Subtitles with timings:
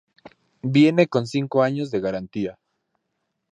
[0.63, 2.57] Viene con cinco años de garantía.